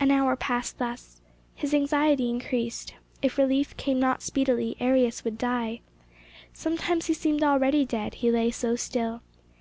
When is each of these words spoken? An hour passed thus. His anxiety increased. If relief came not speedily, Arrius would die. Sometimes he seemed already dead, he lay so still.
An 0.00 0.10
hour 0.10 0.34
passed 0.34 0.78
thus. 0.78 1.20
His 1.54 1.72
anxiety 1.72 2.28
increased. 2.28 2.94
If 3.22 3.38
relief 3.38 3.76
came 3.76 4.00
not 4.00 4.20
speedily, 4.20 4.76
Arrius 4.80 5.22
would 5.22 5.38
die. 5.38 5.80
Sometimes 6.52 7.06
he 7.06 7.14
seemed 7.14 7.44
already 7.44 7.84
dead, 7.84 8.14
he 8.14 8.32
lay 8.32 8.50
so 8.50 8.74
still. 8.74 9.22